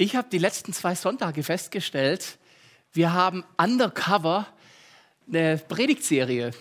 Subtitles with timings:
[0.00, 2.38] Ich habe die letzten zwei Sonntage festgestellt,
[2.92, 4.46] wir haben undercover
[5.26, 6.52] eine Predigtserie.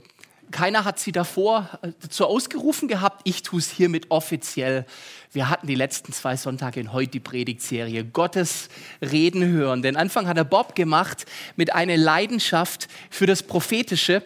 [0.49, 3.21] Keiner hat sie davor äh, dazu ausgerufen gehabt.
[3.25, 4.87] Ich tue es hiermit offiziell.
[5.33, 8.69] Wir hatten die letzten zwei Sonntage in heute die Predigtserie Gottes
[9.03, 9.83] Reden hören.
[9.83, 11.27] Den Anfang hat der Bob gemacht
[11.57, 14.23] mit einer Leidenschaft für das Prophetische.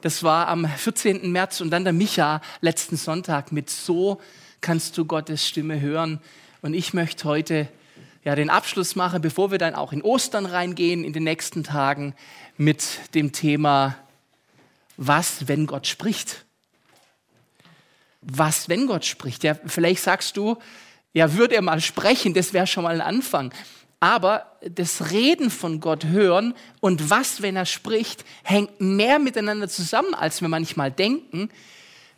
[0.00, 1.30] Das war am 14.
[1.30, 4.20] März und dann der Micha letzten Sonntag mit So
[4.60, 6.20] kannst du Gottes Stimme hören.
[6.60, 7.68] Und ich möchte heute
[8.24, 12.14] ja, den Abschluss machen, bevor wir dann auch in Ostern reingehen, in den nächsten Tagen,
[12.56, 13.96] mit dem Thema,
[14.96, 16.44] was, wenn Gott spricht?
[18.20, 19.44] Was, wenn Gott spricht?
[19.44, 20.58] Ja, vielleicht sagst du,
[21.12, 23.54] ja, würde er mal sprechen, das wäre schon mal ein Anfang.
[24.00, 30.14] Aber das Reden von Gott hören und was, wenn er spricht, hängt mehr miteinander zusammen,
[30.14, 31.50] als wir manchmal denken,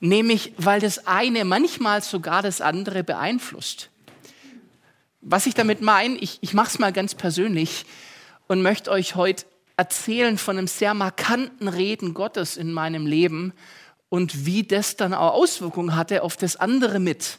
[0.00, 3.89] nämlich weil das eine manchmal sogar das andere beeinflusst.
[5.20, 7.84] Was ich damit meine, ich, ich mache es mal ganz persönlich
[8.48, 9.44] und möchte euch heute
[9.76, 13.52] erzählen von einem sehr markanten Reden Gottes in meinem Leben
[14.08, 17.38] und wie das dann auch Auswirkungen hatte auf das andere mit.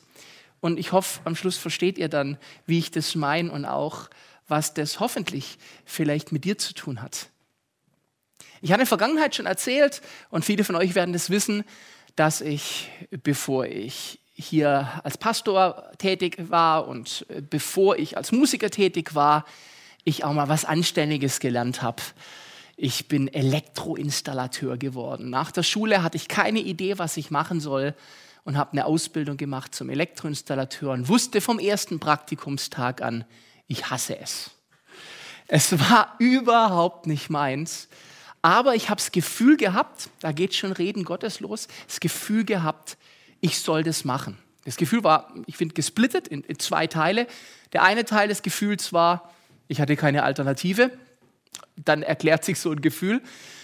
[0.60, 4.10] Und ich hoffe, am Schluss versteht ihr dann, wie ich das meine und auch,
[4.48, 7.30] was das hoffentlich vielleicht mit dir zu tun hat.
[8.62, 11.64] Ich habe in der Vergangenheit schon erzählt und viele von euch werden das wissen,
[12.16, 12.90] dass ich,
[13.24, 19.46] bevor ich hier als Pastor tätig war und äh, bevor ich als Musiker tätig war,
[20.04, 22.02] ich auch mal was Anständiges gelernt habe.
[22.76, 25.30] Ich bin Elektroinstallateur geworden.
[25.30, 27.94] Nach der Schule hatte ich keine Idee, was ich machen soll
[28.44, 33.26] und habe eine Ausbildung gemacht zum Elektroinstallateur und wusste vom ersten Praktikumstag an,
[33.68, 34.52] ich hasse es.
[35.48, 37.88] Es war überhaupt nicht meins.
[38.42, 42.98] Aber ich habe das Gefühl gehabt, da geht schon Reden Gottes los, das Gefühl gehabt,
[43.42, 44.38] ich soll das machen.
[44.64, 47.28] Das Gefühl war, ich finde, gesplittet in, in zwei Teile.
[47.74, 49.34] Der eine Teil des Gefühls war,
[49.68, 50.92] ich hatte keine Alternative.
[51.76, 53.22] Dann erklärt sich so ein Gefühl.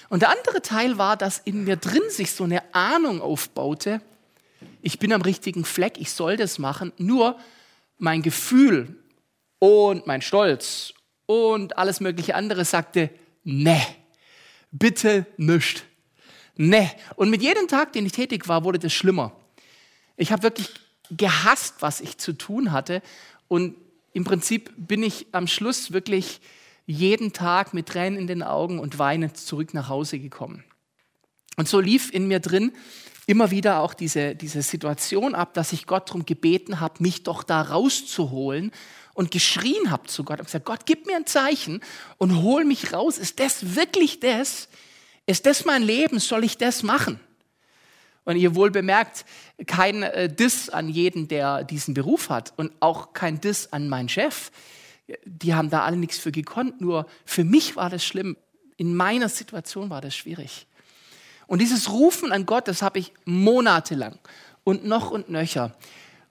[0.09, 4.01] Und der andere Teil war, dass in mir drin sich so eine Ahnung aufbaute,
[4.81, 6.93] ich bin am richtigen Fleck, ich soll das machen.
[6.97, 7.37] Nur
[7.97, 8.95] mein Gefühl
[9.59, 10.93] und mein Stolz
[11.25, 13.09] und alles mögliche andere sagte,
[13.43, 13.79] ne,
[14.71, 15.85] bitte nicht.
[16.55, 16.89] Ne.
[17.15, 19.31] Und mit jedem Tag, den ich tätig war, wurde das schlimmer.
[20.17, 20.69] Ich habe wirklich
[21.11, 23.01] gehasst, was ich zu tun hatte.
[23.47, 23.75] Und
[24.13, 26.41] im Prinzip bin ich am Schluss wirklich
[26.85, 30.63] jeden Tag mit Tränen in den Augen und weinend zurück nach Hause gekommen.
[31.55, 32.71] Und so lief in mir drin
[33.25, 37.43] immer wieder auch diese, diese Situation ab, dass ich Gott darum gebeten habe, mich doch
[37.43, 38.71] da rauszuholen
[39.13, 41.81] und geschrien habe zu Gott und gesagt, Gott, gib mir ein Zeichen
[42.17, 43.17] und hol mich raus.
[43.17, 44.69] Ist das wirklich das?
[45.25, 46.19] Ist das mein Leben?
[46.19, 47.19] Soll ich das machen?
[48.27, 49.23] Und ihr wohl bemerkt,
[49.67, 54.09] kein äh, Diss an jeden, der diesen Beruf hat und auch kein Diss an meinen
[54.09, 54.51] Chef.
[55.23, 58.35] Die haben da alle nichts für gekonnt, nur für mich war das schlimm.
[58.75, 60.67] In meiner Situation war das schwierig.
[61.47, 64.19] Und dieses Rufen an Gott, das habe ich monatelang
[64.65, 65.73] und noch und nöcher.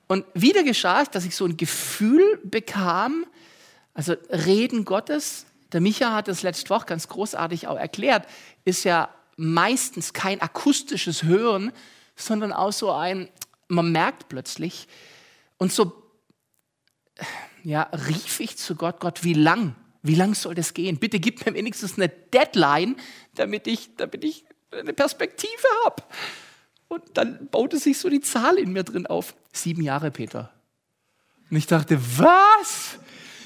[0.06, 3.25] Und wieder geschah es, dass ich so ein Gefühl bekam,
[3.95, 8.29] also Reden Gottes, der Micha hat das letzte Woche ganz großartig auch erklärt,
[8.67, 11.73] ist ja meistens kein akustisches Hören,
[12.17, 13.29] sondern auch so ein,
[13.69, 14.89] man merkt plötzlich,
[15.59, 16.03] und so
[17.63, 19.75] ja, rief ich zu Gott, Gott, wie lang?
[20.03, 20.99] Wie lang soll das gehen?
[20.99, 22.97] Bitte gib mir wenigstens eine Deadline,
[23.35, 26.03] damit ich, damit ich eine Perspektive habe.
[26.89, 29.35] Und dann baute sich so die Zahl in mir drin auf.
[29.53, 30.53] Sieben Jahre, Peter.
[31.51, 32.99] Und ich dachte, was?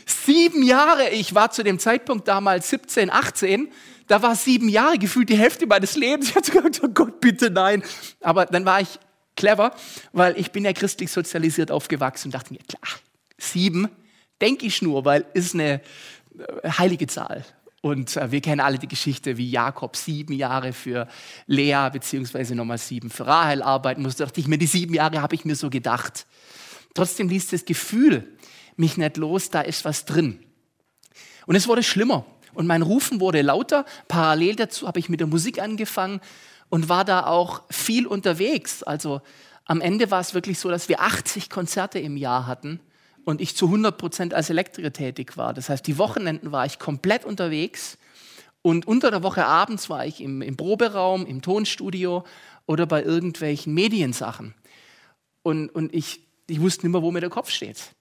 [0.04, 1.10] Sieben Jahre?
[1.10, 3.72] Ich war zu dem Zeitpunkt damals 17, 18
[4.10, 6.30] da war sieben Jahre, gefühlt die Hälfte meines Lebens.
[6.30, 7.84] Ich hatte gesagt, oh Gott, bitte nein.
[8.20, 8.98] Aber dann war ich
[9.36, 9.72] clever,
[10.12, 12.98] weil ich bin ja christlich sozialisiert aufgewachsen und dachte mir, klar,
[13.38, 13.88] sieben,
[14.40, 15.74] denke ich nur, weil ist eine
[16.64, 17.44] äh, heilige Zahl.
[17.82, 21.06] Und äh, wir kennen alle die Geschichte, wie Jakob sieben Jahre für
[21.46, 24.24] Lea beziehungsweise nochmal sieben für Rahel arbeiten musste.
[24.24, 26.26] Da dachte ich mir, die sieben Jahre habe ich mir so gedacht.
[26.94, 28.26] Trotzdem ließ das Gefühl
[28.76, 30.40] mich nicht los, da ist was drin.
[31.46, 32.26] Und es wurde schlimmer.
[32.54, 33.84] Und mein Rufen wurde lauter.
[34.08, 36.20] Parallel dazu habe ich mit der Musik angefangen
[36.68, 38.82] und war da auch viel unterwegs.
[38.82, 39.20] Also
[39.64, 42.80] am Ende war es wirklich so, dass wir 80 Konzerte im Jahr hatten
[43.24, 45.54] und ich zu 100 Prozent als Elektriker tätig war.
[45.54, 47.98] Das heißt, die Wochenenden war ich komplett unterwegs
[48.62, 52.24] und unter der Woche abends war ich im, im Proberaum, im Tonstudio
[52.66, 54.54] oder bei irgendwelchen Mediensachen.
[55.42, 57.94] Und, und ich, ich wusste nicht mehr, wo mir der Kopf steht.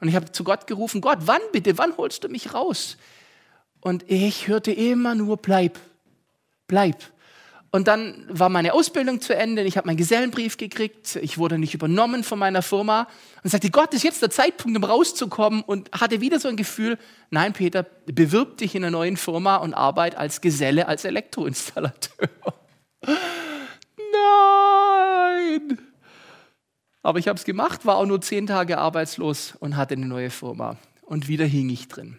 [0.00, 2.96] Und ich habe zu Gott gerufen, Gott, wann bitte, wann holst du mich raus?
[3.80, 5.78] Und ich hörte immer nur, bleib,
[6.66, 6.96] bleib.
[7.72, 11.72] Und dann war meine Ausbildung zu Ende, ich habe meinen Gesellenbrief gekriegt, ich wurde nicht
[11.72, 13.06] übernommen von meiner Firma
[13.44, 16.98] und sagte, Gott, ist jetzt der Zeitpunkt, um rauszukommen und hatte wieder so ein Gefühl,
[17.30, 22.28] nein, Peter, bewirb dich in einer neuen Firma und arbeite als Geselle, als Elektroinstallateur.
[24.12, 25.78] nein!
[27.02, 30.30] Aber ich habe es gemacht, war auch nur zehn Tage arbeitslos und hatte eine neue
[30.30, 30.76] Firma.
[31.02, 32.18] Und wieder hing ich drin.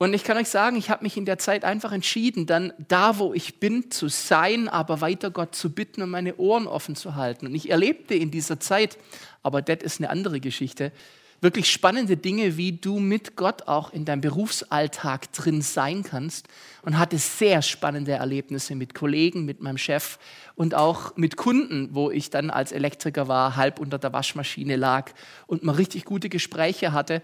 [0.00, 3.18] Und ich kann euch sagen, ich habe mich in der Zeit einfach entschieden, dann da,
[3.18, 7.16] wo ich bin, zu sein, aber weiter Gott zu bitten und meine Ohren offen zu
[7.16, 7.46] halten.
[7.46, 8.96] Und ich erlebte in dieser Zeit,
[9.42, 10.92] aber das ist eine andere Geschichte,
[11.40, 16.46] wirklich spannende Dinge, wie du mit Gott auch in deinem Berufsalltag drin sein kannst
[16.82, 20.18] und hatte sehr spannende Erlebnisse mit Kollegen, mit meinem Chef
[20.54, 25.10] und auch mit Kunden, wo ich dann als Elektriker war, halb unter der Waschmaschine lag
[25.48, 27.22] und mal richtig gute Gespräche hatte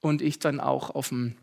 [0.00, 1.36] und ich dann auch auf dem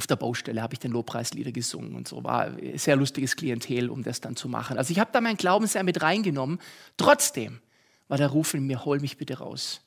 [0.00, 2.24] auf der Baustelle habe ich den Lobpreislieder gesungen und so.
[2.24, 4.78] War sehr lustiges Klientel, um das dann zu machen.
[4.78, 6.58] Also ich habe da meinen Glauben sehr mit reingenommen.
[6.96, 7.60] Trotzdem
[8.08, 9.82] war der Ruf in mir, hol mich bitte raus.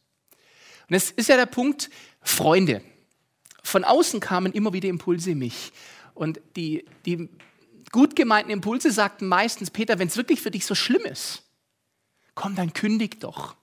[0.88, 1.90] Und es ist ja der Punkt,
[2.22, 2.84] Freunde.
[3.64, 5.72] Von außen kamen immer wieder Impulse in mich.
[6.14, 7.28] Und die, die
[7.92, 11.42] gut gemeinten Impulse sagten meistens, Peter, wenn es wirklich für dich so schlimm ist,
[12.36, 13.56] komm, dann kündig doch.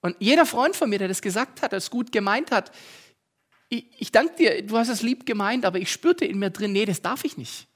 [0.00, 2.72] Und jeder Freund von mir, der das gesagt hat, es gut gemeint hat,
[3.68, 6.72] ich, ich danke dir, du hast es lieb gemeint, aber ich spürte in mir drin,
[6.72, 7.66] nee, das darf ich nicht.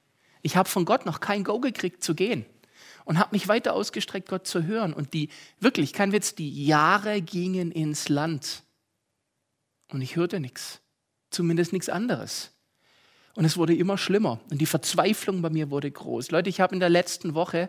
[0.43, 2.45] Ich habe von Gott noch kein Go gekriegt zu gehen
[3.05, 4.93] und habe mich weiter ausgestreckt, Gott zu hören.
[4.93, 5.31] Und die,
[5.61, 8.63] wirklich, kein Witz, die Jahre gingen ins Land
[9.91, 10.81] und ich hörte nichts,
[11.31, 12.53] zumindest nichts anderes.
[13.35, 16.31] Und es wurde immer schlimmer und die Verzweiflung bei mir wurde groß.
[16.31, 17.69] Leute, ich habe in der letzten Woche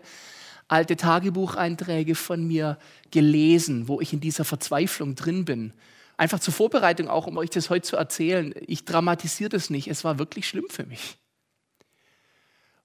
[0.68, 2.78] alte Tagebucheinträge von mir
[3.10, 5.72] gelesen, wo ich in dieser Verzweiflung drin bin
[6.20, 8.54] einfach zur Vorbereitung auch, um euch das heute zu erzählen.
[8.66, 9.88] Ich dramatisiere das nicht.
[9.88, 11.16] Es war wirklich schlimm für mich.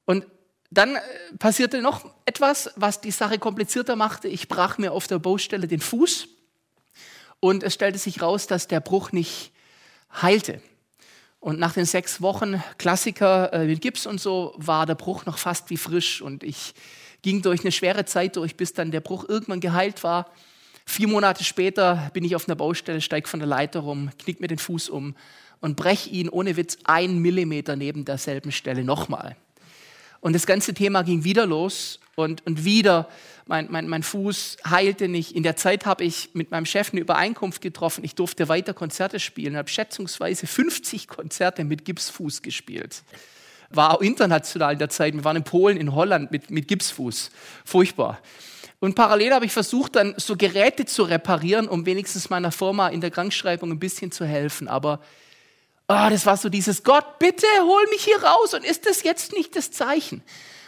[0.05, 0.25] Und
[0.71, 1.01] dann äh,
[1.37, 4.29] passierte noch etwas, was die Sache komplizierter machte.
[4.29, 6.29] Ich brach mir auf der Baustelle den Fuß
[7.41, 9.51] und es stellte sich raus, dass der Bruch nicht
[10.21, 10.61] heilte.
[11.41, 15.39] Und nach den sechs Wochen Klassiker äh, mit Gips und so war der Bruch noch
[15.39, 16.21] fast wie frisch.
[16.21, 16.73] Und ich
[17.21, 20.31] ging durch eine schwere Zeit durch, bis dann der Bruch irgendwann geheilt war.
[20.85, 24.47] Vier Monate später bin ich auf einer Baustelle, steige von der Leiter rum, knick mir
[24.47, 25.15] den Fuß um
[25.59, 29.35] und breche ihn ohne Witz einen Millimeter neben derselben Stelle nochmal.
[30.21, 33.09] Und das ganze Thema ging wieder los und, und wieder,
[33.45, 35.33] mein, mein, mein Fuß heilte nicht.
[35.33, 38.03] In der Zeit habe ich mit meinem Chef eine Übereinkunft getroffen.
[38.03, 43.03] Ich durfte weiter Konzerte spielen, habe schätzungsweise 50 Konzerte mit Gipsfuß gespielt.
[43.69, 45.13] War auch international in der Zeit.
[45.13, 47.31] Wir waren in Polen, in Holland mit, mit Gipsfuß.
[47.63, 48.19] Furchtbar.
[48.79, 53.01] Und parallel habe ich versucht, dann so Geräte zu reparieren, um wenigstens meiner Firma in
[53.01, 54.67] der Krankschreibung ein bisschen zu helfen.
[54.67, 54.99] Aber
[55.87, 58.53] oh, das war so dieses Gott, bitte hol mich hier raus.
[58.53, 60.21] Und ist das jetzt nicht das Zeichen?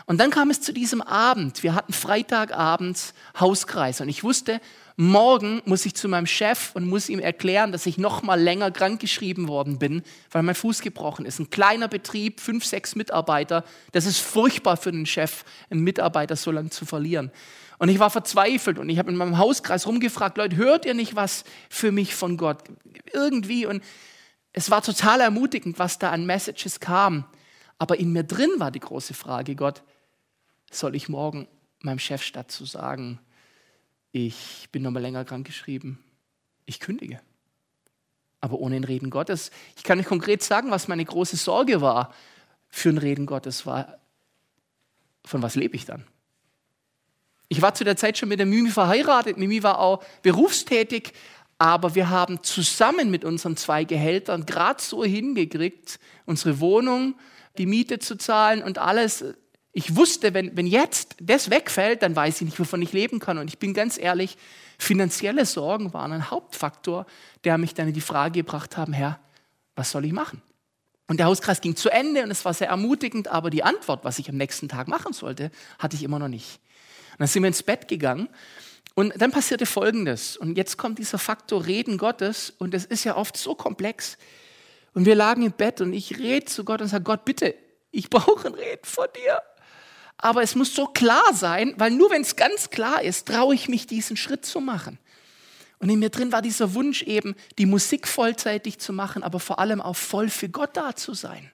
[0.10, 1.64] Und dann kam es zu diesem Abend.
[1.64, 4.62] Wir hatten Freitagabend Hauskreis und ich wusste,
[4.96, 8.72] morgen muss ich zu meinem Chef und muss ihm erklären, dass ich noch mal länger
[8.72, 10.02] krankgeschrieben worden bin,
[10.32, 11.40] weil mein Fuß gebrochen ist.
[11.40, 13.66] Ein kleiner Betrieb, fünf, sechs Mitarbeiter.
[13.92, 17.30] Das ist furchtbar für den Chef, einen Mitarbeiter so lange zu verlieren.
[17.78, 21.16] Und ich war verzweifelt und ich habe in meinem Hauskreis rumgefragt, Leute, hört ihr nicht
[21.16, 22.64] was für mich von Gott?
[23.14, 23.66] Irgendwie.
[23.66, 23.84] Und
[24.52, 27.26] es war total ermutigend, was da an Messages kam.
[27.78, 29.84] Aber in mir drin war die große Frage, Gott,
[30.72, 31.48] soll ich morgen
[31.80, 33.20] meinem Chef statt zu sagen,
[34.12, 36.04] ich bin noch mal länger krank geschrieben,
[36.66, 37.22] ich kündige.
[38.42, 39.52] Aber ohne ein Reden Gottes.
[39.76, 42.14] Ich kann nicht konkret sagen, was meine große Sorge war
[42.70, 44.00] für ein Reden Gottes war.
[45.24, 46.06] Von was lebe ich dann?
[47.50, 49.38] Ich war zu der Zeit schon mit der Mimi verheiratet.
[49.38, 51.14] Mimi war auch berufstätig,
[51.58, 57.16] aber wir haben zusammen mit unseren zwei Gehältern gerade so hingekriegt, unsere Wohnung,
[57.58, 59.24] die Miete zu zahlen und alles.
[59.72, 63.38] Ich wusste, wenn, wenn jetzt das wegfällt, dann weiß ich nicht, wovon ich leben kann.
[63.38, 64.38] Und ich bin ganz ehrlich,
[64.78, 67.06] finanzielle Sorgen waren ein Hauptfaktor,
[67.44, 69.20] der mich dann in die Frage gebracht haben, Herr,
[69.76, 70.42] was soll ich machen?
[71.08, 74.20] Und der Hauskreis ging zu Ende und es war sehr ermutigend, aber die Antwort, was
[74.20, 76.60] ich am nächsten Tag machen sollte, hatte ich immer noch nicht.
[77.18, 78.30] Und dann sind wir ins Bett gegangen
[78.94, 80.38] und dann passierte Folgendes.
[80.38, 84.18] Und jetzt kommt dieser Faktor Reden Gottes und es ist ja oft so komplex.
[84.94, 87.56] Und wir lagen im Bett und ich rede zu Gott und sage, Gott, bitte,
[87.92, 89.42] ich brauche ein Reden von dir.
[90.18, 93.68] Aber es muss so klar sein, weil nur wenn es ganz klar ist, traue ich
[93.68, 95.00] mich, diesen Schritt zu machen.
[95.80, 99.60] Und in mir drin war dieser Wunsch eben, die Musik vollzeitig zu machen, aber vor
[99.60, 101.52] allem auch voll für Gott da zu sein.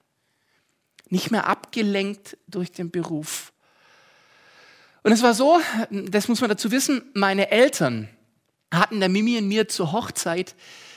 [1.10, 3.52] Nicht mehr abgelenkt durch den Beruf.
[5.04, 8.08] Und es war so, das muss man dazu wissen, meine Eltern
[8.72, 10.54] hatten der Mimi und mir zur Hochzeit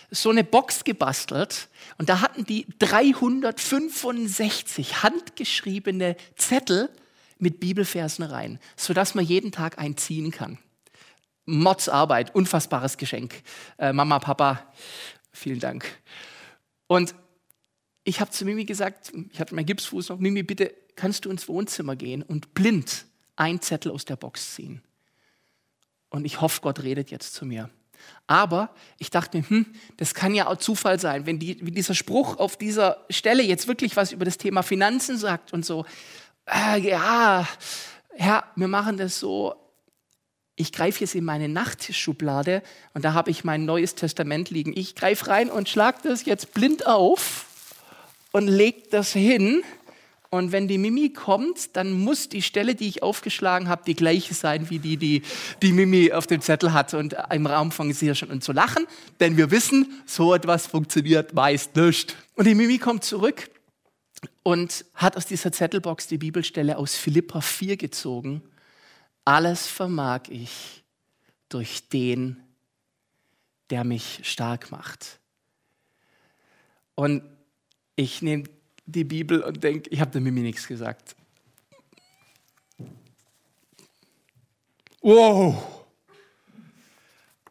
[0.10, 6.90] so eine Box gebastelt und da hatten die 365 handgeschriebene Zettel
[7.38, 10.58] mit Bibelversen rein, sodass man jeden Tag einziehen kann.
[11.46, 13.44] Mordsarbeit, unfassbares Geschenk.
[13.78, 14.74] Äh, Mama, Papa,
[15.34, 15.86] vielen Dank.
[16.88, 17.14] Und
[18.06, 21.50] ich habe zu Mimi gesagt, ich hatte meinen Gipsfuß noch, Mimi, bitte kannst du ins
[21.50, 23.06] Wohnzimmer gehen und blind
[23.38, 24.82] einen Zettel aus der Box ziehen.
[26.10, 27.70] Und ich hoffe, Gott redet jetzt zu mir.
[28.28, 29.66] Aber ich dachte mir, hm,
[29.98, 33.68] das kann ja auch Zufall sein, wenn, die, wenn dieser Spruch auf dieser Stelle jetzt
[33.68, 35.86] wirklich was über das Thema Finanzen sagt und so.
[36.46, 37.48] Äh, ja,
[38.16, 39.56] Herr, wir machen das so.
[40.56, 42.64] Ich greife jetzt in meine Nachttischschublade
[42.94, 44.74] und da habe ich mein neues Testament liegen.
[44.76, 47.46] Ich greife rein und schlage das jetzt blind auf
[48.32, 49.64] und lege das hin
[50.30, 54.34] und wenn die Mimi kommt, dann muss die Stelle, die ich aufgeschlagen habe, die gleiche
[54.34, 55.22] sein wie die, die
[55.62, 56.94] die Mimi auf dem Zettel hat.
[56.94, 58.86] Und im Raum fangen sie ja schon an zu lachen,
[59.20, 62.18] denn wir wissen, so etwas funktioniert meist nicht.
[62.36, 63.50] Und die Mimi kommt zurück
[64.44, 68.42] und hat aus dieser Zettelbox die Bibelstelle aus Philippa 4 gezogen.
[69.24, 70.84] Alles vermag ich
[71.48, 72.38] durch den,
[73.70, 75.20] der mich stark macht.
[76.96, 77.24] Und
[77.96, 78.44] ich nehme
[78.88, 81.16] die Bibel und denke, ich habe der Mimi nichts gesagt.
[85.02, 85.86] Wow!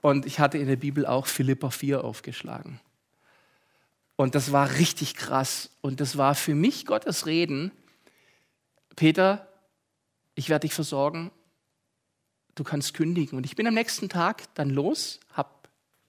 [0.00, 2.81] Und ich hatte in der Bibel auch Philippa 4 aufgeschlagen.
[4.16, 5.71] Und das war richtig krass.
[5.83, 7.71] Und das war für mich Gottes Reden.
[8.95, 9.47] Peter,
[10.35, 11.31] ich werde dich versorgen.
[12.55, 13.37] Du kannst kündigen.
[13.37, 15.50] Und ich bin am nächsten Tag dann los, habe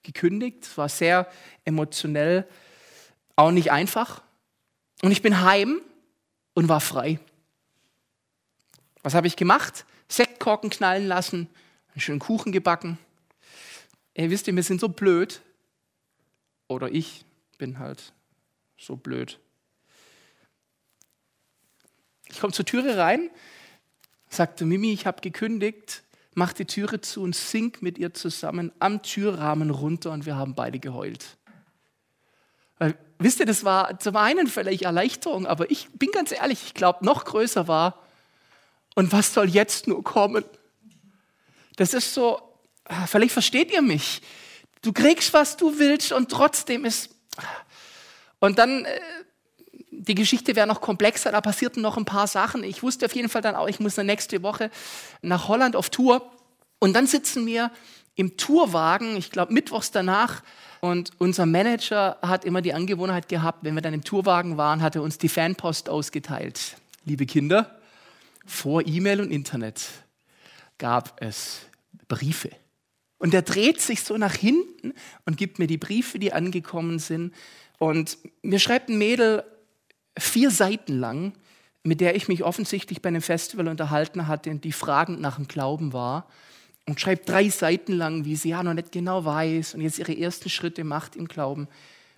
[0.02, 0.64] gekündigt.
[0.64, 1.30] Es war sehr
[1.64, 2.48] emotionell,
[3.36, 4.22] auch nicht einfach.
[5.02, 5.80] Und ich bin heim
[6.54, 7.20] und war frei.
[9.02, 9.84] Was habe ich gemacht?
[10.08, 11.48] Sektkorken knallen lassen,
[11.92, 12.98] einen schönen Kuchen gebacken.
[14.14, 15.40] Ey, wisst ihr, wir sind so blöd.
[16.66, 17.24] Oder ich
[17.56, 18.12] bin halt
[18.76, 19.38] so blöd.
[22.26, 23.30] Ich komme zur Türe rein,
[24.28, 26.02] sagte Mimi, ich habe gekündigt,
[26.34, 30.54] mach die Türe zu und sink mit ihr zusammen am Türrahmen runter und wir haben
[30.54, 31.38] beide geheult.
[32.78, 36.74] Weil, wisst ihr, das war zum einen vielleicht Erleichterung, aber ich bin ganz ehrlich, ich
[36.74, 38.02] glaube, noch größer war,
[38.98, 40.44] und was soll jetzt nur kommen?
[41.76, 42.40] Das ist so,
[42.84, 44.22] ah, vielleicht versteht ihr mich.
[44.82, 47.10] Du kriegst, was du willst und trotzdem ist.
[48.40, 49.00] Und dann, äh,
[49.92, 52.64] die Geschichte wäre noch komplexer, da passierten noch ein paar Sachen.
[52.64, 54.68] Ich wusste auf jeden Fall dann auch, ich muss nächste Woche
[55.22, 56.32] nach Holland auf Tour.
[56.80, 57.70] Und dann sitzen wir
[58.16, 60.42] im Tourwagen, ich glaube mittwochs danach,
[60.80, 64.94] und unser Manager hat immer die Angewohnheit gehabt, wenn wir dann im Tourwagen waren, hat
[64.96, 66.76] er uns die Fanpost ausgeteilt.
[67.04, 67.78] Liebe Kinder,
[68.46, 69.86] vor E-Mail und Internet
[70.78, 71.60] gab es
[72.06, 72.50] Briefe.
[73.18, 74.94] Und er dreht sich so nach hinten
[75.26, 77.34] und gibt mir die Briefe, die angekommen sind.
[77.78, 79.42] Und mir schreibt ein Mädel
[80.16, 81.32] vier Seiten lang,
[81.82, 85.48] mit der ich mich offensichtlich bei einem Festival unterhalten hatte und die fragend nach dem
[85.48, 86.28] Glauben war
[86.88, 90.16] und schreibt drei Seiten lang, wie sie ja noch nicht genau weiß und jetzt ihre
[90.16, 91.68] ersten Schritte macht im Glauben.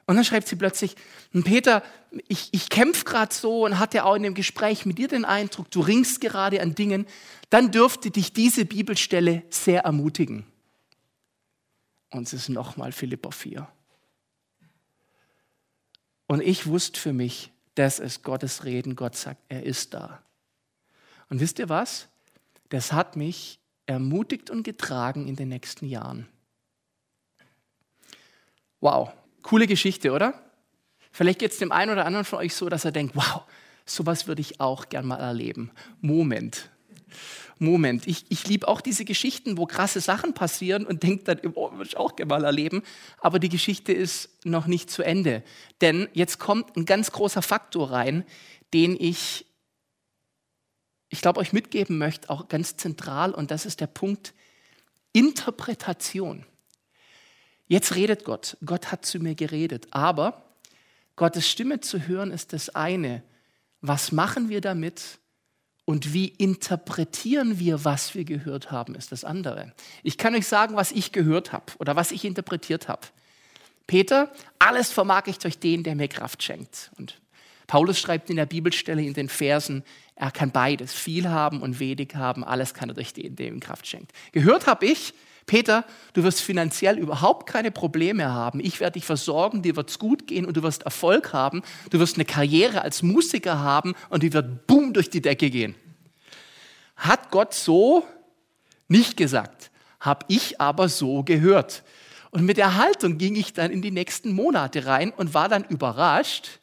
[0.06, 0.94] Und dann schreibt sie plötzlich,
[1.32, 1.82] Peter,
[2.28, 5.70] ich, ich kämpfe gerade so und hatte auch in dem Gespräch mit dir den Eindruck,
[5.72, 7.06] du ringst gerade an Dingen,
[7.50, 10.46] dann dürfte dich diese Bibelstelle sehr ermutigen.
[12.10, 13.66] Und es ist nochmal Philippa 4.
[16.28, 18.94] Und ich wusste für mich, das ist Gottes Reden.
[18.94, 20.22] Gott sagt, er ist da.
[21.28, 22.06] Und wisst ihr was?
[22.68, 23.59] Das hat mich
[23.90, 26.28] ermutigt und getragen in den nächsten Jahren.
[28.80, 29.10] Wow,
[29.42, 30.40] coole Geschichte, oder?
[31.10, 33.42] Vielleicht geht es dem einen oder anderen von euch so, dass er denkt, wow,
[33.84, 35.72] sowas würde ich auch gern mal erleben.
[36.00, 36.70] Moment.
[37.58, 41.72] Moment, ich, ich liebe auch diese Geschichten, wo krasse Sachen passieren und denke dann, oh,
[41.72, 42.82] würde ich auch gerne mal erleben.
[43.18, 45.42] Aber die Geschichte ist noch nicht zu Ende.
[45.80, 48.24] Denn jetzt kommt ein ganz großer Faktor rein,
[48.72, 49.44] den ich
[51.10, 54.32] ich glaube, euch mitgeben möchte, auch ganz zentral, und das ist der Punkt
[55.12, 56.46] Interpretation.
[57.66, 58.56] Jetzt redet Gott.
[58.64, 59.88] Gott hat zu mir geredet.
[59.90, 60.44] Aber
[61.16, 63.22] Gottes Stimme zu hören ist das eine.
[63.80, 65.18] Was machen wir damit?
[65.84, 69.72] Und wie interpretieren wir, was wir gehört haben, ist das andere.
[70.04, 73.08] Ich kann euch sagen, was ich gehört habe oder was ich interpretiert habe.
[73.88, 76.92] Peter, alles vermag ich durch den, der mir Kraft schenkt.
[76.96, 77.20] Und
[77.70, 79.84] Paulus schreibt in der Bibelstelle in den Versen,
[80.16, 83.60] er kann beides, viel haben und wenig haben, alles kann er durch den, der ihm
[83.60, 84.10] Kraft schenkt.
[84.32, 85.14] Gehört habe ich,
[85.46, 88.58] Peter, du wirst finanziell überhaupt keine Probleme haben.
[88.58, 91.62] Ich werde dich versorgen, dir wird es gut gehen und du wirst Erfolg haben.
[91.90, 95.76] Du wirst eine Karriere als Musiker haben und die wird boom durch die Decke gehen.
[96.96, 98.04] Hat Gott so
[98.88, 101.84] nicht gesagt, habe ich aber so gehört.
[102.32, 105.62] Und mit der Haltung ging ich dann in die nächsten Monate rein und war dann
[105.62, 106.59] überrascht,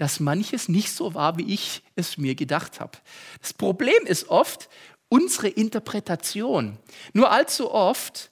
[0.00, 2.96] dass manches nicht so war, wie ich es mir gedacht habe.
[3.42, 4.70] Das Problem ist oft
[5.10, 6.78] unsere Interpretation.
[7.12, 8.30] Nur allzu oft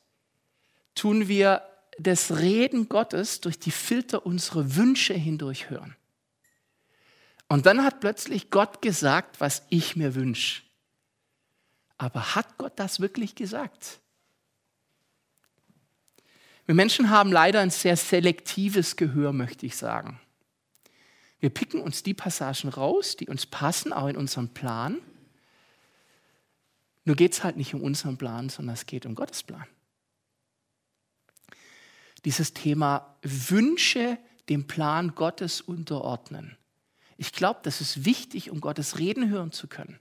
[0.95, 1.63] tun wir
[1.99, 5.95] das Reden Gottes durch die Filter unserer Wünsche hindurch hören.
[7.49, 10.63] Und dann hat plötzlich Gott gesagt, was ich mir wünsche.
[11.99, 14.01] Aber hat Gott das wirklich gesagt?
[16.65, 20.19] Wir Menschen haben leider ein sehr selektives Gehör, möchte ich sagen.
[21.41, 24.99] Wir picken uns die Passagen raus, die uns passen, auch in unserem Plan.
[27.05, 29.67] Nur geht es halt nicht um unseren Plan, sondern es geht um Gottes Plan.
[32.25, 34.19] Dieses Thema Wünsche
[34.49, 36.57] dem Plan Gottes unterordnen.
[37.17, 39.99] Ich glaube, das ist wichtig, um Gottes Reden hören zu können.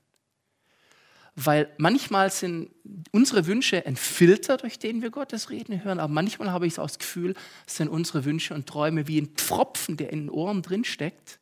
[1.40, 2.72] Weil manchmal sind
[3.12, 6.82] unsere Wünsche ein Filter, durch den wir Gottes Reden hören, aber manchmal habe ich so
[6.82, 7.36] das Gefühl,
[7.68, 11.40] sind unsere Wünsche und Träume wie ein Pfropfen, der in den Ohren drin steckt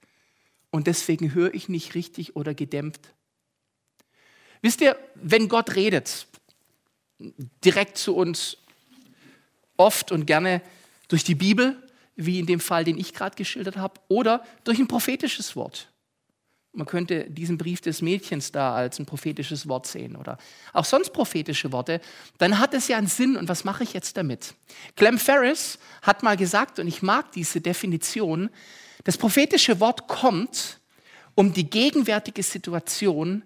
[0.70, 3.14] und deswegen höre ich nicht richtig oder gedämpft.
[4.62, 6.28] Wisst ihr, wenn Gott redet,
[7.64, 8.58] direkt zu uns,
[9.78, 10.62] oft und gerne
[11.08, 11.82] durch die Bibel,
[12.18, 15.88] wie in dem Fall, den ich gerade geschildert habe, oder durch ein prophetisches Wort.
[16.76, 20.38] Man könnte diesen Brief des Mädchens da als ein prophetisches Wort sehen oder
[20.74, 22.02] auch sonst prophetische Worte,
[22.38, 24.54] dann hat es ja einen Sinn und was mache ich jetzt damit?
[24.96, 28.50] Clem Ferris hat mal gesagt, und ich mag diese Definition,
[29.06, 30.80] das prophetische Wort kommt,
[31.36, 33.44] um die gegenwärtige Situation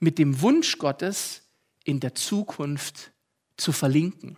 [0.00, 1.42] mit dem Wunsch Gottes
[1.84, 3.12] in der Zukunft
[3.56, 4.36] zu verlinken.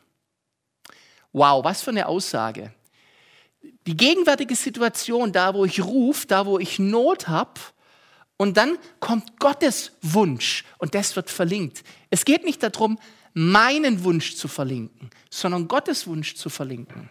[1.33, 2.73] Wow, was für eine Aussage.
[3.87, 7.61] Die gegenwärtige Situation, da wo ich rufe, da wo ich Not habe,
[8.37, 11.85] und dann kommt Gottes Wunsch und das wird verlinkt.
[12.11, 12.99] Es geht nicht darum,
[13.33, 17.11] meinen Wunsch zu verlinken, sondern Gottes Wunsch zu verlinken.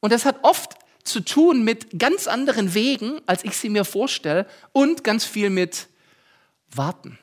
[0.00, 4.46] Und das hat oft zu tun mit ganz anderen Wegen, als ich sie mir vorstelle,
[4.72, 5.88] und ganz viel mit
[6.70, 7.18] Warten.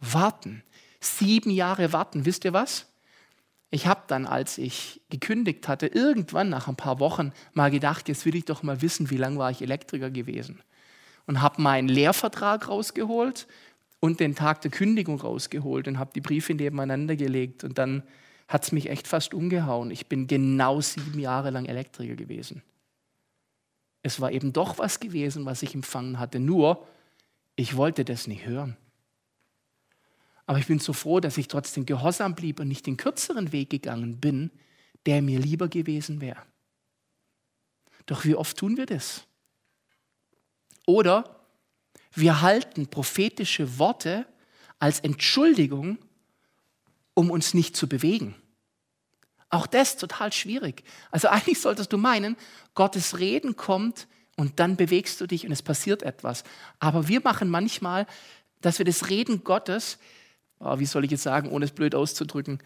[0.00, 0.62] Warten.
[1.00, 2.24] Sieben Jahre warten.
[2.24, 2.86] Wisst ihr was?
[3.70, 8.24] Ich habe dann, als ich gekündigt hatte, irgendwann nach ein paar Wochen mal gedacht, jetzt
[8.24, 10.62] will ich doch mal wissen, wie lange war ich Elektriker gewesen
[11.28, 13.46] und habe meinen Lehrvertrag rausgeholt
[14.00, 18.02] und den Tag der Kündigung rausgeholt und habe die Briefe nebeneinander gelegt und dann
[18.48, 19.90] hat es mich echt fast umgehauen.
[19.90, 22.62] Ich bin genau sieben Jahre lang Elektriker gewesen.
[24.02, 26.86] Es war eben doch was gewesen, was ich empfangen hatte, nur
[27.56, 28.78] ich wollte das nicht hören.
[30.46, 33.68] Aber ich bin so froh, dass ich trotzdem gehorsam blieb und nicht den kürzeren Weg
[33.68, 34.50] gegangen bin,
[35.04, 36.40] der mir lieber gewesen wäre.
[38.06, 39.27] Doch wie oft tun wir das?
[40.88, 41.44] Oder
[42.14, 44.24] wir halten prophetische Worte
[44.78, 45.98] als Entschuldigung,
[47.12, 48.34] um uns nicht zu bewegen.
[49.50, 50.84] Auch das total schwierig.
[51.10, 52.38] Also eigentlich solltest du meinen,
[52.74, 56.42] Gottes Reden kommt und dann bewegst du dich und es passiert etwas.
[56.78, 58.06] Aber wir machen manchmal,
[58.62, 59.98] dass wir das Reden Gottes,
[60.58, 62.62] oh, wie soll ich jetzt sagen, ohne es blöd auszudrücken,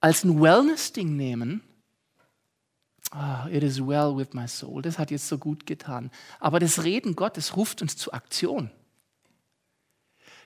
[0.00, 1.62] als ein Wellness-Ding nehmen
[3.16, 4.82] Oh, it is well with my soul.
[4.82, 6.10] Das hat jetzt so gut getan.
[6.40, 8.70] Aber das Reden Gottes ruft uns zur Aktion.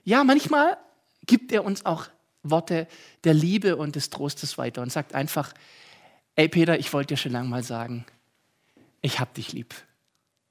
[0.05, 0.77] Ja, manchmal
[1.27, 2.09] gibt er uns auch
[2.43, 2.87] Worte
[3.25, 5.55] der Liebe und des Trostes weiter und sagt einfach,
[6.35, 8.05] ey Peter, ich wollte dir schon lange mal sagen,
[9.01, 9.75] ich hab dich lieb.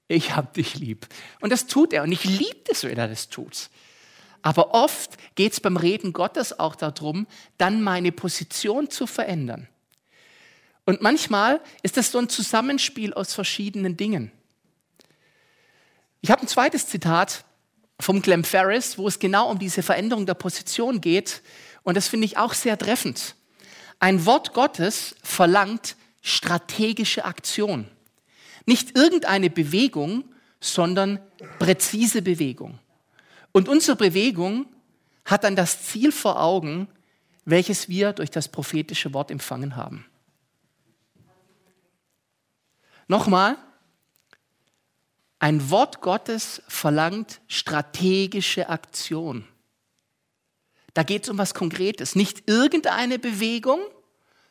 [0.08, 1.08] Ich hab dich lieb.
[1.40, 3.70] Und das tut er und ich liebe es, wenn er das tut.
[4.42, 7.28] Aber oft geht es beim Reden Gottes auch darum,
[7.58, 9.68] dann meine Position zu verändern.
[10.88, 14.32] Und manchmal ist das so ein Zusammenspiel aus verschiedenen Dingen.
[16.22, 17.44] Ich habe ein zweites Zitat
[18.00, 21.42] vom Clem Ferris, wo es genau um diese Veränderung der Position geht.
[21.84, 23.36] Und das finde ich auch sehr treffend.
[24.00, 27.90] Ein Wort Gottes verlangt strategische Aktion.
[28.66, 30.24] Nicht irgendeine Bewegung,
[30.62, 31.20] sondern
[31.60, 32.80] präzise Bewegung.
[33.52, 34.68] Und unsere Bewegung
[35.26, 36.88] hat dann das Ziel vor Augen,
[37.44, 40.06] welches wir durch das prophetische Wort empfangen haben.
[43.08, 43.58] Nochmal,
[45.40, 49.48] ein Wort Gottes verlangt strategische Aktion.
[50.94, 53.80] Da geht es um was Konkretes, nicht irgendeine Bewegung,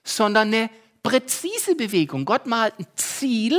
[0.04, 0.70] sondern eine
[1.02, 2.24] präzise Bewegung.
[2.24, 3.58] Gott malt ein Ziel,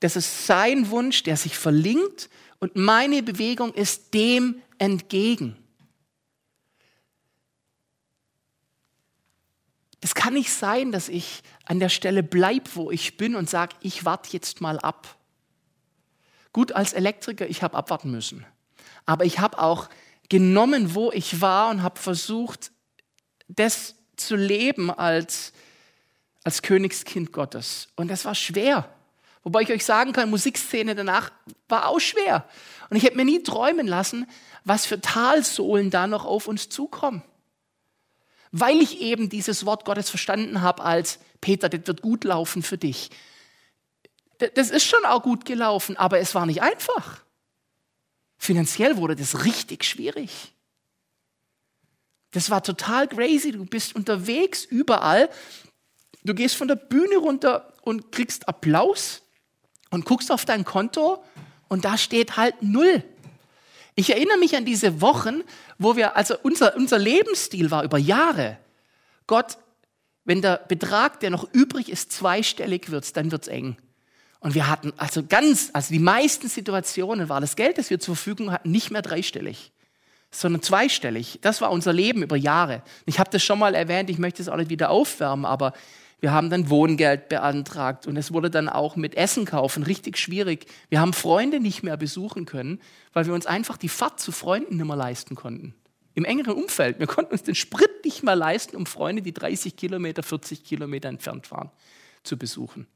[0.00, 2.28] das ist sein Wunsch, der sich verlinkt
[2.60, 5.56] und meine Bewegung ist dem entgegen.
[10.00, 13.76] Es kann nicht sein, dass ich an der Stelle bleibe, wo ich bin und sage,
[13.82, 15.16] ich warte jetzt mal ab.
[16.54, 18.46] Gut, als Elektriker, ich habe abwarten müssen.
[19.04, 19.90] Aber ich habe auch
[20.30, 22.72] genommen, wo ich war und habe versucht,
[23.48, 25.52] das zu leben als,
[26.42, 27.88] als Königskind Gottes.
[27.96, 28.88] Und das war schwer.
[29.44, 31.32] Wobei ich euch sagen kann, Musikszene danach
[31.68, 32.48] war auch schwer.
[32.88, 34.26] Und ich hätte mir nie träumen lassen,
[34.64, 37.22] was für Talsohlen da noch auf uns zukommen.
[38.52, 42.78] Weil ich eben dieses Wort Gottes verstanden habe als, Peter, das wird gut laufen für
[42.78, 43.10] dich.
[44.54, 47.22] Das ist schon auch gut gelaufen, aber es war nicht einfach.
[48.38, 50.52] Finanziell wurde das richtig schwierig.
[52.30, 53.52] Das war total crazy.
[53.52, 55.28] Du bist unterwegs überall.
[56.24, 59.22] Du gehst von der Bühne runter und kriegst Applaus
[59.90, 61.24] und guckst auf dein Konto
[61.68, 63.02] und da steht halt null.
[63.98, 65.42] Ich erinnere mich an diese Wochen,
[65.76, 68.56] wo wir, also unser, unser Lebensstil war über Jahre.
[69.26, 69.58] Gott,
[70.24, 73.76] wenn der Betrag, der noch übrig ist, zweistellig wird, dann wird es eng.
[74.38, 78.14] Und wir hatten also ganz, also die meisten Situationen war das Geld, das wir zur
[78.14, 79.72] Verfügung hatten, nicht mehr dreistellig,
[80.30, 81.40] sondern zweistellig.
[81.42, 82.82] Das war unser Leben über Jahre.
[83.04, 85.72] Ich habe das schon mal erwähnt, ich möchte es auch nicht wieder aufwärmen, aber
[86.20, 90.66] wir haben dann Wohngeld beantragt und es wurde dann auch mit Essen kaufen richtig schwierig.
[90.88, 92.80] Wir haben Freunde nicht mehr besuchen können,
[93.12, 95.74] weil wir uns einfach die Fahrt zu Freunden nicht mehr leisten konnten.
[96.14, 96.98] Im engeren Umfeld.
[96.98, 101.08] Wir konnten uns den Sprit nicht mehr leisten, um Freunde, die 30 Kilometer, 40 Kilometer
[101.08, 101.70] entfernt waren,
[102.24, 102.88] zu besuchen.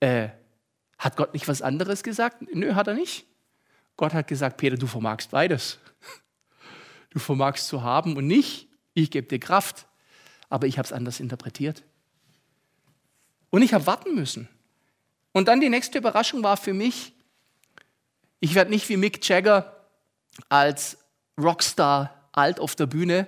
[0.00, 0.28] Äh,
[0.96, 2.42] hat Gott nicht was anderes gesagt?
[2.54, 3.26] Nö, hat er nicht.
[3.98, 5.78] Gott hat gesagt, Peter, du vermagst beides.
[7.10, 8.68] Du vermagst zu haben und nicht.
[8.94, 9.87] Ich gebe dir Kraft.
[10.48, 11.82] Aber ich habe es anders interpretiert.
[13.50, 14.48] Und ich habe warten müssen.
[15.32, 17.12] Und dann die nächste Überraschung war für mich,
[18.40, 19.86] ich werde nicht wie Mick Jagger
[20.48, 20.98] als
[21.40, 23.26] Rockstar alt auf der Bühne,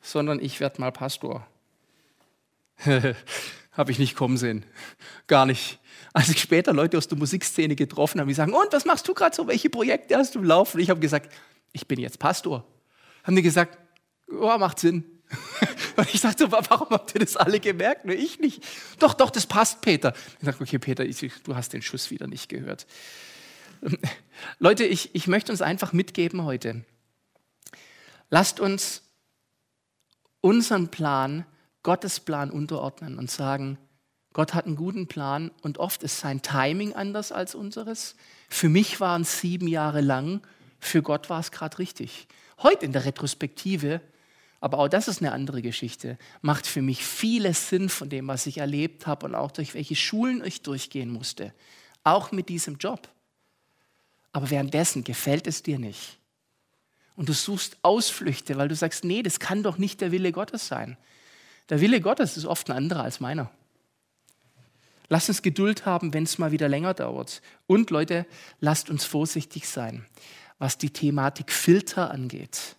[0.00, 1.46] sondern ich werde mal Pastor.
[3.72, 4.64] habe ich nicht kommen sehen.
[5.28, 5.78] Gar nicht.
[6.12, 9.14] Als ich später Leute aus der Musikszene getroffen habe, die sagen, und was machst du
[9.14, 9.46] gerade so?
[9.46, 10.80] Welche Projekte hast du laufen?
[10.80, 11.32] Ich habe gesagt,
[11.72, 12.64] ich bin jetzt Pastor.
[13.22, 13.78] Haben die gesagt,
[14.28, 15.04] oh, macht Sinn.
[15.96, 18.04] Und ich sagte, warum habt ihr das alle gemerkt?
[18.04, 18.64] Nur ich nicht.
[18.98, 20.14] Doch, doch, das passt, Peter.
[20.38, 22.86] Ich sagte, okay, Peter, ich, du hast den Schuss wieder nicht gehört.
[24.58, 26.84] Leute, ich, ich möchte uns einfach mitgeben heute.
[28.30, 29.02] Lasst uns
[30.40, 31.46] unseren Plan,
[31.82, 33.78] Gottes Plan unterordnen und sagen,
[34.32, 38.14] Gott hat einen guten Plan und oft ist sein Timing anders als unseres.
[38.48, 40.42] Für mich waren es sieben Jahre lang,
[40.78, 42.28] für Gott war es gerade richtig.
[42.62, 44.00] Heute in der Retrospektive
[44.60, 46.18] aber auch das ist eine andere Geschichte.
[46.40, 49.94] Macht für mich vieles Sinn von dem, was ich erlebt habe und auch durch welche
[49.94, 51.52] Schulen ich durchgehen musste.
[52.02, 53.08] Auch mit diesem Job.
[54.32, 56.18] Aber währenddessen gefällt es dir nicht.
[57.14, 60.66] Und du suchst Ausflüchte, weil du sagst, nee, das kann doch nicht der Wille Gottes
[60.66, 60.96] sein.
[61.68, 63.50] Der Wille Gottes ist oft ein anderer als meiner.
[65.08, 67.42] Lass uns Geduld haben, wenn es mal wieder länger dauert.
[67.66, 68.26] Und Leute,
[68.60, 70.04] lasst uns vorsichtig sein,
[70.58, 72.76] was die Thematik Filter angeht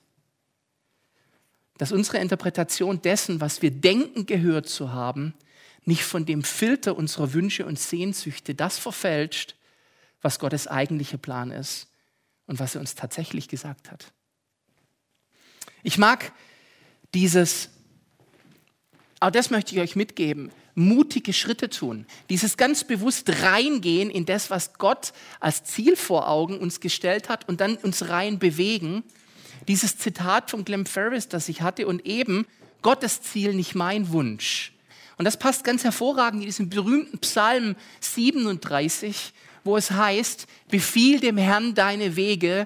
[1.79, 5.33] dass unsere Interpretation dessen, was wir denken gehört zu haben,
[5.85, 9.55] nicht von dem Filter unserer Wünsche und Sehnsüchte das verfälscht,
[10.21, 11.87] was Gottes eigentlicher Plan ist
[12.47, 14.11] und was er uns tatsächlich gesagt hat.
[15.81, 16.33] Ich mag
[17.13, 17.69] dieses,
[19.21, 24.49] auch das möchte ich euch mitgeben, mutige Schritte tun, dieses ganz bewusst reingehen in das,
[24.49, 29.05] was Gott als Ziel vor Augen uns gestellt hat und dann uns rein bewegen
[29.69, 32.47] dieses Zitat von Glenn Ferris, das ich hatte, und eben
[32.81, 34.73] Gottes Ziel, nicht mein Wunsch.
[35.17, 39.31] Und das passt ganz hervorragend in diesem berühmten Psalm 37,
[39.63, 42.65] wo es heißt, befiehl dem Herrn deine Wege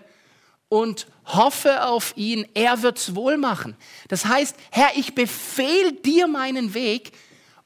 [0.70, 3.76] und hoffe auf ihn, er wird's wohl machen.
[4.08, 7.12] Das heißt, Herr, ich befehl dir meinen Weg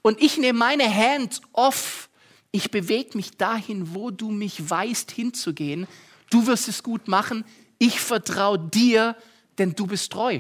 [0.02, 2.10] und ich nehme meine Hand off.
[2.52, 5.86] Ich bewege mich dahin, wo du mich weißt hinzugehen.
[6.32, 7.46] Du wirst es gut machen
[7.78, 9.16] ich vertraue dir,
[9.58, 10.40] denn du bist treu.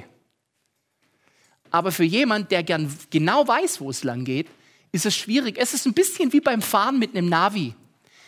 [1.69, 4.47] Aber für jemand, der gern genau weiß, wo es lang geht,
[4.91, 5.57] ist es schwierig.
[5.59, 7.75] Es ist ein bisschen wie beim Fahren mit einem Navi.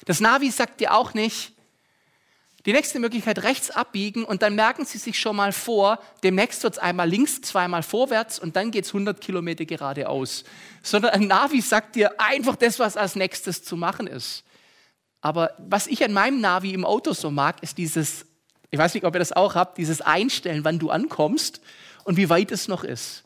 [0.05, 1.53] Das Navi sagt dir auch nicht,
[2.65, 6.73] die nächste Möglichkeit rechts abbiegen und dann merken Sie sich schon mal vor, demnächst wird
[6.73, 10.43] es einmal links, zweimal vorwärts und dann geht es 100 Kilometer geradeaus.
[10.83, 14.43] Sondern ein Navi sagt dir einfach das, was als nächstes zu machen ist.
[15.21, 18.25] Aber was ich an meinem Navi im Auto so mag, ist dieses
[18.71, 21.62] ich weiß nicht, ob ihr das auch habt, dieses Einstellen, wann du ankommst
[22.03, 23.23] und wie weit es noch ist.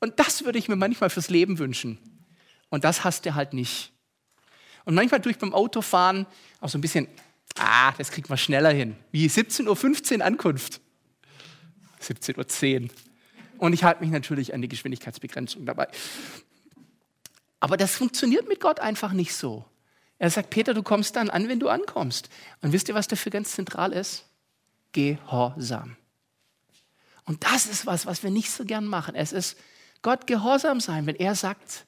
[0.00, 1.98] Und das würde ich mir manchmal fürs Leben wünschen.
[2.68, 3.92] Und das hast du halt nicht.
[4.84, 6.26] Und manchmal tue ich beim Autofahren
[6.60, 7.08] auch so ein bisschen,
[7.58, 8.96] ah, das kriegt man schneller hin.
[9.12, 10.80] Wie 17.15 Uhr Ankunft.
[12.02, 12.88] 17.10 Uhr.
[13.58, 15.88] Und ich halte mich natürlich an die Geschwindigkeitsbegrenzung dabei.
[17.60, 19.64] Aber das funktioniert mit Gott einfach nicht so.
[20.18, 22.28] Er sagt, Peter, du kommst dann an, wenn du ankommst.
[22.60, 24.26] Und wisst ihr, was dafür ganz zentral ist?
[24.94, 25.96] Gehorsam.
[27.26, 29.14] Und das ist was, was wir nicht so gern machen.
[29.14, 29.58] Es ist
[30.00, 31.84] Gott gehorsam sein, wenn er sagt,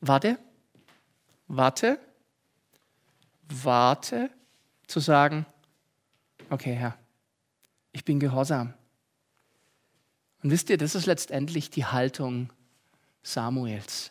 [0.00, 0.38] warte,
[1.46, 1.98] warte,
[3.48, 4.30] warte,
[4.86, 5.46] zu sagen,
[6.50, 6.98] okay Herr,
[7.92, 8.74] ich bin gehorsam.
[10.42, 12.52] Und wisst ihr, das ist letztendlich die Haltung
[13.22, 14.10] Samuels.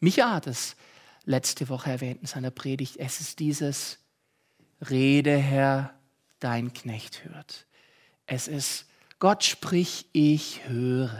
[0.00, 0.76] Micha hat es
[1.24, 2.96] letzte Woche erwähnt in seiner Predigt.
[2.96, 3.98] Es ist dieses
[4.80, 5.94] Rede, Herr,
[6.42, 7.66] dein Knecht hört.
[8.26, 8.86] Es ist
[9.18, 11.16] Gott sprich, ich höre.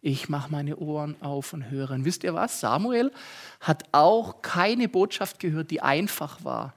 [0.00, 1.90] Ich mache meine Ohren auf und höre.
[1.90, 2.60] Und wisst ihr was?
[2.60, 3.10] Samuel
[3.60, 6.74] hat auch keine Botschaft gehört, die einfach war.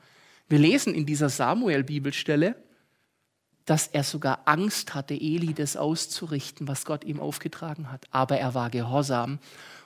[0.50, 2.56] Wir lesen in dieser Samuel-Bibelstelle,
[3.66, 8.08] dass er sogar Angst hatte, Eli das auszurichten, was Gott ihm aufgetragen hat.
[8.10, 9.38] Aber er war gehorsam.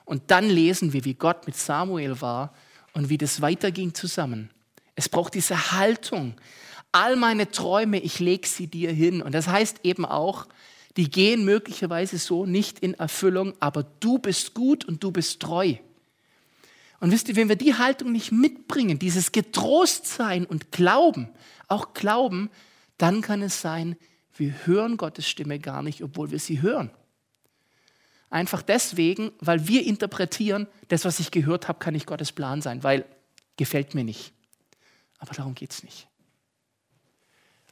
[0.06, 2.54] Und dann lesen wir, wie Gott mit Samuel war
[2.94, 4.50] und wie das weiterging zusammen.
[4.94, 6.34] Es braucht diese Haltung.
[6.96, 9.20] All meine Träume, ich lege sie dir hin.
[9.20, 10.46] Und das heißt eben auch,
[10.96, 15.74] die gehen möglicherweise so nicht in Erfüllung, aber du bist gut und du bist treu.
[16.98, 21.28] Und wisst ihr, wenn wir die Haltung nicht mitbringen, dieses Getrostsein und Glauben,
[21.68, 22.48] auch Glauben,
[22.96, 23.98] dann kann es sein,
[24.34, 26.90] wir hören Gottes Stimme gar nicht, obwohl wir sie hören.
[28.30, 32.82] Einfach deswegen, weil wir interpretieren, das, was ich gehört habe, kann nicht Gottes Plan sein,
[32.82, 33.04] weil
[33.58, 34.32] gefällt mir nicht.
[35.18, 36.08] Aber darum geht es nicht.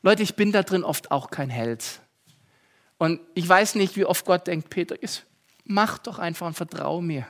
[0.04, 2.02] Leute, ich bin da drin oft auch kein Held.
[2.98, 4.96] Und ich weiß nicht, wie oft Gott denkt, Peter,
[5.64, 7.26] mach doch einfach und vertraue mir.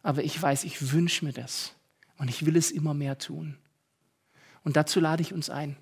[0.00, 1.74] Aber ich weiß, ich wünsche mir das.
[2.16, 3.58] Und ich will es immer mehr tun.
[4.62, 5.76] Und dazu lade ich uns ein.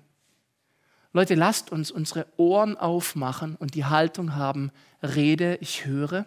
[1.11, 4.71] Leute, lasst uns unsere Ohren aufmachen und die Haltung haben,
[5.03, 6.25] rede, ich höre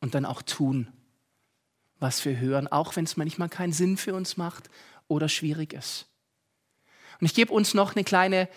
[0.00, 0.86] und dann auch tun,
[1.98, 4.70] was wir hören, auch wenn es manchmal keinen Sinn für uns macht
[5.08, 6.07] oder schwierig ist.
[7.20, 8.48] Und ich gebe uns noch eine kleine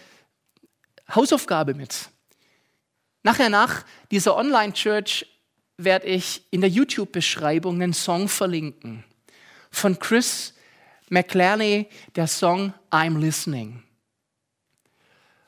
[1.13, 2.09] Hausaufgabe mit.
[3.23, 5.27] Nachher nach dieser Online-Church
[5.77, 9.03] werde ich in der YouTube-Beschreibung einen Song verlinken
[9.71, 10.53] von Chris
[11.09, 13.83] McClerney, der Song I'm Listening.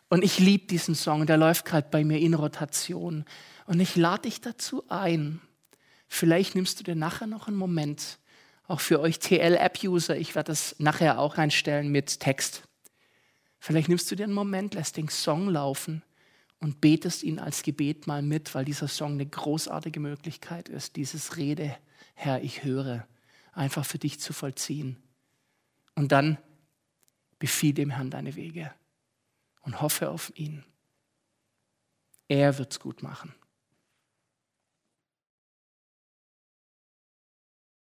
[0.10, 3.26] Und ich liebe diesen Song, der läuft gerade bei mir in Rotation.
[3.66, 5.42] Und ich lade dich dazu ein.
[6.08, 8.20] Vielleicht nimmst du dir nachher noch einen Moment,
[8.68, 12.64] auch für euch TL-App-User, ich werde das nachher auch einstellen mit Text.
[13.64, 16.04] Vielleicht nimmst du dir einen Moment, lässt den Song laufen
[16.60, 21.38] und betest ihn als Gebet mal mit, weil dieser Song eine großartige Möglichkeit ist, dieses
[21.38, 21.78] Rede,
[22.14, 23.08] Herr, ich höre,
[23.54, 25.02] einfach für dich zu vollziehen.
[25.96, 26.40] Und dann
[27.40, 28.74] befiehl dem Herrn deine Wege
[29.62, 30.66] und hoffe auf ihn.
[32.28, 33.34] Er wird's gut machen.